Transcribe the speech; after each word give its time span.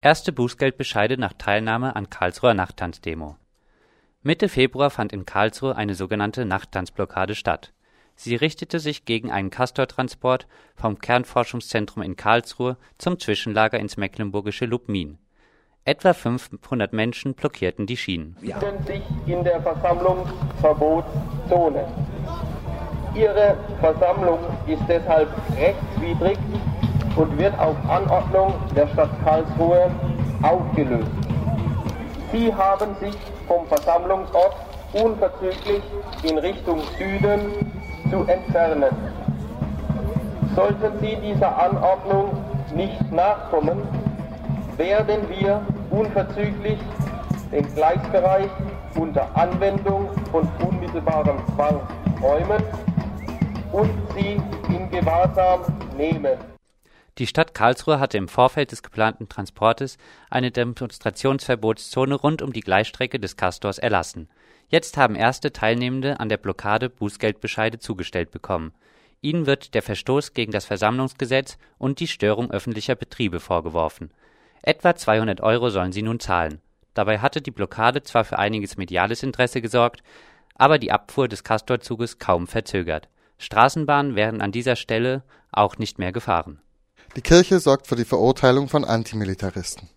Erste 0.00 0.32
Bußgeldbescheide 0.32 1.18
nach 1.18 1.32
Teilnahme 1.32 1.96
an 1.96 2.08
Karlsruher 2.08 2.54
Nachttanzdemo. 2.54 3.34
Mitte 4.22 4.48
Februar 4.48 4.90
fand 4.90 5.12
in 5.12 5.26
Karlsruhe 5.26 5.74
eine 5.74 5.96
sogenannte 5.96 6.44
Nachttanzblockade 6.44 7.34
statt. 7.34 7.72
Sie 8.14 8.36
richtete 8.36 8.78
sich 8.78 9.06
gegen 9.06 9.32
einen 9.32 9.50
Castortransport 9.50 10.46
vom 10.76 11.00
Kernforschungszentrum 11.00 12.04
in 12.04 12.14
Karlsruhe 12.14 12.76
zum 12.98 13.18
Zwischenlager 13.18 13.80
ins 13.80 13.96
mecklenburgische 13.96 14.66
Lubmin. 14.66 15.18
Etwa 15.84 16.12
500 16.12 16.92
Menschen 16.92 17.34
blockierten 17.34 17.86
die 17.86 17.96
Schienen. 17.96 18.36
befinden 18.40 18.86
sich 18.86 19.02
in 19.26 19.42
der 19.42 19.60
Versammlungsverbotszone. 19.62 21.88
Ihre 23.16 23.56
Versammlung 23.80 24.38
ist 24.68 24.82
deshalb 24.88 25.28
rechtswidrig 25.56 26.38
und 27.18 27.36
wird 27.36 27.58
auf 27.58 27.76
Anordnung 27.88 28.54
der 28.76 28.86
Stadt 28.88 29.10
Karlsruhe 29.24 29.90
aufgelöst. 30.42 31.10
Sie 32.30 32.54
haben 32.54 32.94
sich 33.00 33.16
vom 33.48 33.66
Versammlungsort 33.66 34.54
unverzüglich 34.92 35.82
in 36.22 36.38
Richtung 36.38 36.80
Süden 36.96 37.40
zu 38.10 38.24
entfernen. 38.30 38.94
Sollten 40.54 40.98
Sie 41.00 41.16
dieser 41.16 41.58
Anordnung 41.60 42.30
nicht 42.74 43.12
nachkommen, 43.12 43.82
werden 44.76 45.28
wir 45.28 45.60
unverzüglich 45.90 46.78
den 47.50 47.74
Gleisbereich 47.74 48.50
unter 48.94 49.26
Anwendung 49.34 50.08
von 50.30 50.48
unmittelbarem 50.66 51.38
Zwang 51.54 51.80
räumen 52.22 52.62
und 53.72 53.90
sie 54.14 54.40
in 54.68 54.90
Gewahrsam 54.90 55.60
nehmen. 55.96 56.57
Die 57.18 57.26
Stadt 57.26 57.52
Karlsruhe 57.52 57.98
hatte 57.98 58.16
im 58.16 58.28
Vorfeld 58.28 58.70
des 58.70 58.84
geplanten 58.84 59.28
Transportes 59.28 59.98
eine 60.30 60.52
Demonstrationsverbotszone 60.52 62.14
rund 62.14 62.42
um 62.42 62.52
die 62.52 62.60
Gleisstrecke 62.60 63.18
des 63.18 63.36
Castors 63.36 63.78
erlassen. 63.78 64.28
Jetzt 64.68 64.96
haben 64.96 65.16
erste 65.16 65.52
Teilnehmende 65.52 66.20
an 66.20 66.28
der 66.28 66.36
Blockade 66.36 66.88
Bußgeldbescheide 66.88 67.80
zugestellt 67.80 68.30
bekommen. 68.30 68.72
Ihnen 69.20 69.46
wird 69.46 69.74
der 69.74 69.82
Verstoß 69.82 70.32
gegen 70.32 70.52
das 70.52 70.64
Versammlungsgesetz 70.64 71.58
und 71.76 71.98
die 71.98 72.06
Störung 72.06 72.52
öffentlicher 72.52 72.94
Betriebe 72.94 73.40
vorgeworfen. 73.40 74.12
Etwa 74.62 74.94
200 74.94 75.40
Euro 75.40 75.70
sollen 75.70 75.90
sie 75.90 76.02
nun 76.02 76.20
zahlen. 76.20 76.60
Dabei 76.94 77.18
hatte 77.18 77.42
die 77.42 77.50
Blockade 77.50 78.04
zwar 78.04 78.24
für 78.24 78.38
einiges 78.38 78.76
mediales 78.76 79.24
Interesse 79.24 79.60
gesorgt, 79.60 80.04
aber 80.54 80.78
die 80.78 80.92
Abfuhr 80.92 81.26
des 81.26 81.42
Castorzuges 81.42 82.20
kaum 82.20 82.46
verzögert. 82.46 83.08
Straßenbahnen 83.38 84.14
werden 84.14 84.40
an 84.40 84.52
dieser 84.52 84.76
Stelle 84.76 85.24
auch 85.50 85.78
nicht 85.78 85.98
mehr 85.98 86.12
gefahren 86.12 86.60
die 87.16 87.22
Kirche 87.22 87.60
sorgt 87.60 87.86
für 87.86 87.96
die 87.96 88.04
Verurteilung 88.04 88.68
von 88.68 88.84
Antimilitaristen. 88.84 89.88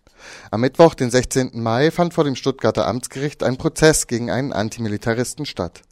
Am 0.50 0.60
Mittwoch, 0.60 0.94
den 0.94 1.10
16. 1.10 1.50
Mai, 1.54 1.90
fand 1.90 2.14
vor 2.14 2.24
dem 2.24 2.36
Stuttgarter 2.36 2.86
Amtsgericht 2.86 3.42
ein 3.42 3.58
Prozess 3.58 4.06
gegen 4.06 4.30
einen 4.30 4.52
Antimilitaristen 4.52 5.46
statt. 5.46 5.82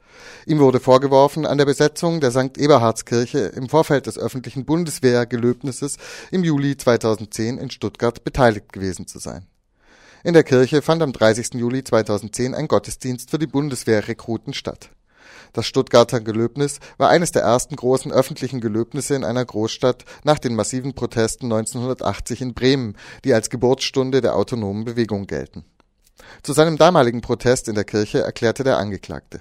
Ihm 0.47 0.59
wurde 0.59 0.81
vorgeworfen, 0.81 1.47
an 1.47 1.59
der 1.59 1.65
Besetzung 1.65 2.21
der 2.21 2.31
St. 2.31 2.59
Eberhardskirche 2.59 3.39
im 3.39 3.69
Vorfeld 3.69 4.07
des 4.07 4.19
öffentlichen 4.19 4.65
Bundeswehrgelöbnisses 4.65 5.97
im 6.31 6.45
Juli 6.45 6.77
2010 6.77 7.59
in 7.59 7.71
Stuttgart 7.71 8.23
beteiligt 8.25 8.73
gewesen 8.73 9.07
zu 9.07 9.19
sein. 9.19 9.47
In 10.23 10.35
der 10.35 10.45
Kirche 10.45 10.83
fand 10.83 11.03
am 11.03 11.13
30. 11.13 11.55
Juli 11.55 11.83
2010 11.83 12.55
ein 12.55 12.69
Gottesdienst 12.69 13.31
für 13.31 13.39
die 13.39 13.47
Bundeswehrrekruten 13.47 14.53
statt. 14.53 14.91
Das 15.53 15.67
Stuttgarter 15.67 16.21
Gelöbnis 16.21 16.81
war 16.99 17.09
eines 17.09 17.33
der 17.33 17.43
ersten 17.43 17.77
großen 17.77 18.13
öffentlichen 18.13 18.61
Gelöbnisse 18.61 19.15
in 19.15 19.25
einer 19.25 19.45
Großstadt 19.45 20.05
nach 20.25 20.39
den 20.39 20.55
massiven 20.55 20.95
Protesten 20.95 21.47
1980 21.47 22.43
in 22.43 22.55
Bremen, 22.55 22.97
die 23.25 23.35
als 23.35 23.51
Geburtsstunde 23.51 24.21
der 24.21 24.37
autonomen 24.37 24.85
Bewegung 24.85 25.27
gelten. 25.27 25.65
Zu 26.43 26.53
seinem 26.53 26.77
damaligen 26.77 27.21
Protest 27.21 27.69
in 27.69 27.75
der 27.75 27.85
Kirche 27.85 28.21
erklärte 28.21 28.65
der 28.65 28.79
Angeklagte 28.79 29.41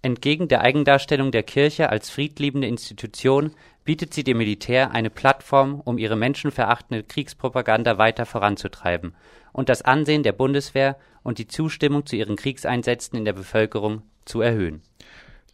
Entgegen 0.00 0.46
der 0.46 0.60
Eigendarstellung 0.60 1.32
der 1.32 1.42
Kirche 1.42 1.90
als 1.90 2.08
friedliebende 2.08 2.68
Institution 2.68 3.50
bietet 3.84 4.14
sie 4.14 4.22
dem 4.22 4.38
Militär 4.38 4.92
eine 4.92 5.10
Plattform, 5.10 5.80
um 5.84 5.98
ihre 5.98 6.14
menschenverachtende 6.14 7.02
Kriegspropaganda 7.02 7.98
weiter 7.98 8.24
voranzutreiben 8.24 9.16
und 9.52 9.68
das 9.68 9.82
Ansehen 9.82 10.22
der 10.22 10.32
Bundeswehr 10.32 10.96
und 11.24 11.38
die 11.38 11.48
Zustimmung 11.48 12.06
zu 12.06 12.14
ihren 12.14 12.36
Kriegseinsätzen 12.36 13.18
in 13.18 13.24
der 13.24 13.32
Bevölkerung 13.32 14.02
zu 14.28 14.40
erhöhen 14.40 14.82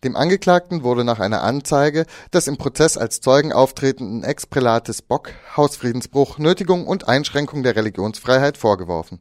dem 0.05 0.17
Angeklagten 0.17 0.85
wurde 0.85 1.03
nach 1.03 1.19
einer 1.19 1.43
Anzeige 1.43 2.05
des 2.33 2.47
im 2.47 2.59
Prozess 2.59 2.99
als 2.99 3.23
Zeugen 3.23 3.55
auftretenden 3.55 4.23
Ex-Prälates 4.23 5.01
Bock 5.01 5.31
Hausfriedensbruch, 5.57 6.39
Nötigung 6.39 6.87
und 6.87 7.09
Einschränkung 7.09 7.63
der 7.63 7.75
Religionsfreiheit 7.75 8.59
vorgeworfen. 8.59 9.21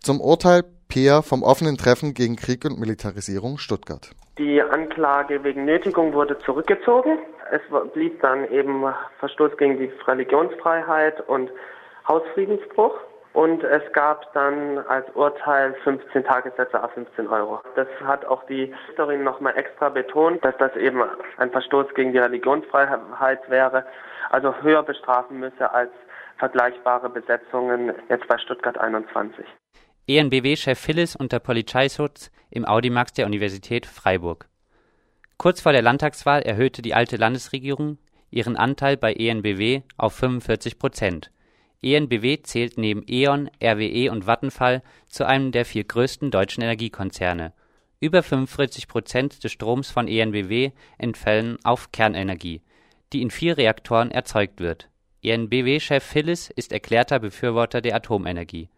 Zum 0.00 0.20
Urteil 0.20 0.62
Peer 0.88 1.22
vom 1.22 1.42
offenen 1.42 1.76
Treffen 1.76 2.14
gegen 2.14 2.36
Krieg 2.36 2.64
und 2.64 2.78
Militarisierung 2.78 3.58
Stuttgart. 3.58 4.10
Die 4.38 4.62
Anklage 4.62 5.42
wegen 5.42 5.64
Nötigung 5.64 6.12
wurde 6.12 6.38
zurückgezogen. 6.38 7.18
Es 7.50 7.60
blieb 7.92 8.20
dann 8.22 8.48
eben 8.50 8.84
Verstoß 9.18 9.56
gegen 9.56 9.78
die 9.78 9.90
Religionsfreiheit 10.06 11.28
und 11.28 11.50
Hausfriedensbruch. 12.06 12.94
Und 13.32 13.64
es 13.64 13.82
gab 13.92 14.32
dann 14.34 14.78
als 14.78 15.08
Urteil 15.14 15.74
15 15.84 16.24
Tagessätze 16.24 16.82
auf 16.82 16.92
15 16.92 17.28
Euro. 17.28 17.60
Das 17.76 17.88
hat 18.04 18.26
auch 18.26 18.44
die 18.46 18.74
Richterin 18.88 19.24
nochmal 19.24 19.56
extra 19.56 19.88
betont, 19.88 20.44
dass 20.44 20.54
das 20.58 20.76
eben 20.76 21.02
ein 21.38 21.50
Verstoß 21.50 21.94
gegen 21.94 22.12
die 22.12 22.18
Religionsfreiheit 22.18 23.48
wäre, 23.48 23.86
also 24.30 24.54
höher 24.60 24.82
bestrafen 24.82 25.40
müsse 25.40 25.72
als 25.72 25.90
vergleichbare 26.38 27.08
Besetzungen 27.08 27.92
jetzt 28.08 28.26
bei 28.28 28.36
Stuttgart 28.36 28.76
21. 28.76 29.46
ENBW-Chef 30.06 30.78
Phillis 30.78 31.16
unter 31.16 31.38
Polizeischutz 31.38 32.30
im 32.50 32.66
Audimax 32.66 33.12
der 33.12 33.24
Universität 33.24 33.86
Freiburg. 33.86 34.46
Kurz 35.38 35.62
vor 35.62 35.72
der 35.72 35.82
Landtagswahl 35.82 36.42
erhöhte 36.42 36.82
die 36.82 36.94
alte 36.94 37.16
Landesregierung 37.16 37.98
ihren 38.30 38.56
Anteil 38.56 38.96
bei 38.96 39.12
ENBW 39.12 39.82
auf 39.96 40.14
45 40.14 40.78
Prozent. 40.78 41.30
EnBW 41.82 42.42
zählt 42.42 42.78
neben 42.78 43.04
E.ON, 43.08 43.50
RWE 43.62 44.10
und 44.10 44.26
Vattenfall 44.26 44.82
zu 45.08 45.26
einem 45.26 45.50
der 45.52 45.64
vier 45.64 45.84
größten 45.84 46.30
deutschen 46.30 46.62
Energiekonzerne. 46.62 47.52
Über 47.98 48.22
45 48.22 48.88
Prozent 48.88 49.44
des 49.44 49.52
Stroms 49.52 49.90
von 49.90 50.08
EnBW 50.08 50.70
entfallen 50.98 51.58
auf 51.64 51.92
Kernenergie, 51.92 52.62
die 53.12 53.22
in 53.22 53.30
vier 53.30 53.58
Reaktoren 53.58 54.10
erzeugt 54.10 54.60
wird. 54.60 54.88
EnBW-Chef 55.22 56.02
Phillis 56.02 56.50
ist 56.50 56.72
erklärter 56.72 57.18
Befürworter 57.20 57.80
der 57.80 57.94
Atomenergie. 57.94 58.68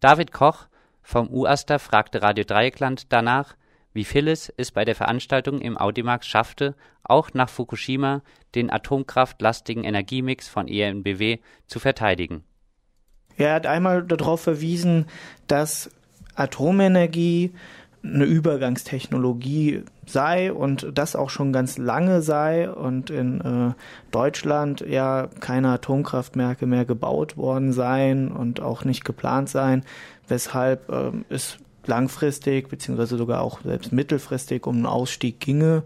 David 0.00 0.32
Koch 0.32 0.66
vom 1.02 1.28
UAStA 1.28 1.78
fragte 1.78 2.22
Radio 2.22 2.44
Dreieckland 2.44 3.12
danach 3.12 3.56
wie 3.96 4.04
Phyllis 4.04 4.52
es 4.56 4.70
bei 4.70 4.84
der 4.84 4.94
Veranstaltung 4.94 5.60
im 5.60 5.76
Audimax 5.76 6.28
schaffte, 6.28 6.76
auch 7.02 7.34
nach 7.34 7.48
Fukushima 7.48 8.22
den 8.54 8.70
atomkraftlastigen 8.70 9.82
Energiemix 9.82 10.48
von 10.48 10.68
EnBW 10.68 11.38
zu 11.66 11.80
verteidigen. 11.80 12.44
Er 13.36 13.54
hat 13.54 13.66
einmal 13.66 14.04
darauf 14.04 14.40
verwiesen, 14.40 15.06
dass 15.46 15.90
Atomenergie 16.36 17.52
eine 18.02 18.24
Übergangstechnologie 18.24 19.82
sei 20.06 20.52
und 20.52 20.86
das 20.94 21.16
auch 21.16 21.30
schon 21.30 21.52
ganz 21.52 21.76
lange 21.76 22.22
sei 22.22 22.70
und 22.70 23.10
in 23.10 23.40
äh, 23.40 23.74
Deutschland 24.12 24.80
ja 24.80 25.28
keine 25.40 25.70
Atomkraftwerke 25.70 26.66
mehr 26.66 26.84
gebaut 26.84 27.36
worden 27.36 27.72
seien 27.72 28.30
und 28.30 28.60
auch 28.60 28.84
nicht 28.84 29.04
geplant 29.04 29.48
seien, 29.48 29.84
weshalb 30.28 30.88
äh, 30.88 31.10
es 31.28 31.58
langfristig 31.88 32.68
beziehungsweise 32.68 33.16
sogar 33.16 33.42
auch 33.42 33.60
selbst 33.62 33.92
mittelfristig 33.92 34.66
um 34.66 34.76
einen 34.76 34.86
Ausstieg 34.86 35.40
ginge. 35.40 35.82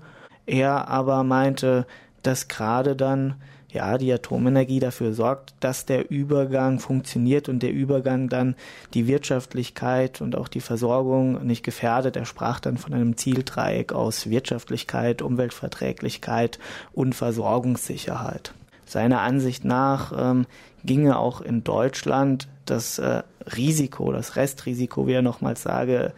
Er 0.47 0.89
aber 0.89 1.23
meinte, 1.25 1.87
dass 2.23 2.49
gerade 2.49 2.97
dann 2.97 3.35
ja 3.73 3.99
die 3.99 4.13
Atomenergie 4.13 4.81
dafür 4.81 5.15
sorgt, 5.15 5.55
dass 5.61 5.87
der 5.87 6.11
Übergang 6.11 6.81
funktioniert 6.81 7.49
und 7.49 7.63
der 7.63 7.73
Übergang 7.73 8.29
dann 8.29 8.57
die 8.95 9.07
Wirtschaftlichkeit 9.07 10.21
und 10.21 10.37
auch 10.37 10.49
die 10.49 10.61
Versorgung 10.61 11.47
nicht 11.47 11.65
gefährdet. 11.65 12.17
Er 12.17 12.27
sprach 12.27 12.61
dann 12.61 12.79
von 12.79 12.93
einem 12.93 13.17
Zieldreieck 13.17 13.93
aus 13.93 14.29
Wirtschaftlichkeit, 14.29 15.23
Umweltverträglichkeit 15.23 16.59
und 16.93 17.15
Versorgungssicherheit. 17.15 18.55
Seiner 18.91 19.21
Ansicht 19.21 19.65
nach 19.65 20.13
ähm, 20.17 20.47
ginge 20.83 21.17
auch 21.17 21.41
in 21.41 21.63
Deutschland 21.63 22.49
das 22.67 22.99
äh, 22.99 23.23
Risiko, 23.57 24.11
das 24.11 24.35
Restrisiko, 24.35 25.07
wie 25.07 25.13
er 25.13 25.23
nochmals 25.23 25.63
sage, 25.63 26.13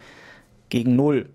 gegen 0.69 0.95
Null. 0.95 1.29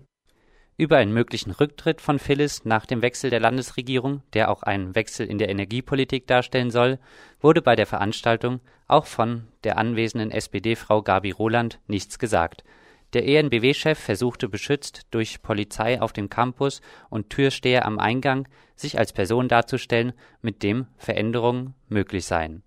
Über 0.75 0.97
einen 0.97 1.13
möglichen 1.13 1.51
Rücktritt 1.51 2.01
von 2.01 2.19
Phyllis 2.19 2.65
nach 2.65 2.85
dem 2.85 3.01
Wechsel 3.01 3.29
der 3.29 3.39
Landesregierung, 3.39 4.21
der 4.33 4.51
auch 4.51 4.63
einen 4.63 4.95
Wechsel 4.95 5.27
in 5.27 5.37
der 5.37 5.47
Energiepolitik 5.47 6.27
darstellen 6.27 6.71
soll, 6.71 6.99
wurde 7.39 7.61
bei 7.61 7.77
der 7.77 7.85
Veranstaltung 7.85 8.59
auch 8.89 9.05
von 9.05 9.47
der 9.63 9.77
anwesenden 9.77 10.31
SPD-Frau 10.31 11.03
Gabi 11.03 11.31
Roland 11.31 11.79
nichts 11.87 12.19
gesagt. 12.19 12.65
Der 13.13 13.27
ENBW-Chef 13.27 13.97
versuchte 13.97 14.47
beschützt 14.47 15.07
durch 15.09 15.41
Polizei 15.41 15.99
auf 15.99 16.13
dem 16.13 16.29
Campus 16.29 16.81
und 17.09 17.29
Türsteher 17.31 17.85
am 17.85 17.97
Eingang 17.97 18.47
sich 18.75 18.99
als 18.99 19.13
Person 19.13 19.47
darzustellen, 19.47 20.13
mit 20.41 20.61
dem 20.61 20.85
Veränderungen 20.97 21.73
möglich 21.87 22.25
seien 22.25 22.63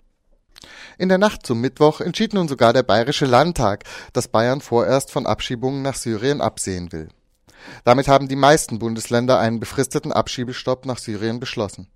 In 0.99 1.09
der 1.09 1.19
Nacht 1.19 1.47
zum 1.47 1.61
Mittwoch 1.61 2.01
entschied 2.01 2.35
nun 2.35 2.49
sogar 2.49 2.73
der 2.73 2.83
Bayerische 2.83 3.27
Landtag, 3.27 3.85
dass 4.13 4.29
Bayern 4.29 4.61
vorerst 4.61 5.11
von 5.13 5.27
Abschiebungen 5.27 5.83
nach 5.83 5.95
Syrien 5.97 6.41
absehen 6.41 6.93
will. 6.93 7.09
Damit 7.85 8.09
haben 8.09 8.27
die 8.27 8.37
meisten 8.37 8.81
Bundesländer 8.81 9.39
einen 9.39 9.61
befristeten 9.61 10.13
Abschiebestopp 10.13 10.87
nach 10.87 10.99
Syrien 10.99 11.39
beschlossen. 11.39 11.87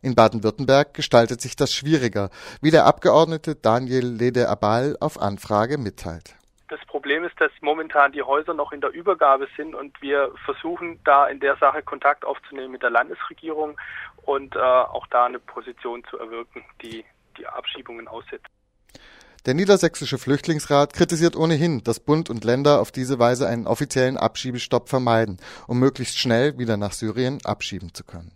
In 0.00 0.14
Baden-Württemberg 0.14 0.94
gestaltet 0.94 1.40
sich 1.40 1.56
das 1.56 1.72
schwieriger, 1.72 2.30
wie 2.60 2.70
der 2.70 2.86
Abgeordnete 2.86 3.54
Daniel 3.54 4.06
Lede-Abal 4.06 4.96
auf 5.00 5.20
Anfrage 5.20 5.78
mitteilt. 5.78 6.34
Das 6.68 6.80
Problem 6.86 7.24
ist, 7.24 7.38
dass 7.40 7.50
momentan 7.60 8.12
die 8.12 8.22
Häuser 8.22 8.54
noch 8.54 8.72
in 8.72 8.80
der 8.80 8.90
Übergabe 8.90 9.48
sind 9.56 9.74
und 9.74 10.00
wir 10.00 10.32
versuchen 10.44 10.98
da 11.04 11.26
in 11.26 11.40
der 11.40 11.56
Sache 11.56 11.82
Kontakt 11.82 12.24
aufzunehmen 12.24 12.72
mit 12.72 12.82
der 12.82 12.90
Landesregierung 12.90 13.78
und 14.24 14.56
äh, 14.56 14.58
auch 14.58 15.06
da 15.08 15.26
eine 15.26 15.38
Position 15.38 16.02
zu 16.08 16.18
erwirken, 16.18 16.64
die 16.82 17.04
die 17.36 17.46
Abschiebungen 17.46 18.08
aussetzt. 18.08 18.46
Der 19.44 19.52
Niedersächsische 19.52 20.16
Flüchtlingsrat 20.16 20.94
kritisiert 20.94 21.36
ohnehin, 21.36 21.84
dass 21.84 22.00
Bund 22.00 22.30
und 22.30 22.44
Länder 22.44 22.80
auf 22.80 22.92
diese 22.92 23.18
Weise 23.18 23.46
einen 23.46 23.66
offiziellen 23.66 24.16
Abschiebestopp 24.16 24.88
vermeiden, 24.88 25.38
um 25.66 25.78
möglichst 25.78 26.18
schnell 26.18 26.56
wieder 26.56 26.78
nach 26.78 26.92
Syrien 26.92 27.40
abschieben 27.44 27.92
zu 27.92 28.04
können 28.04 28.32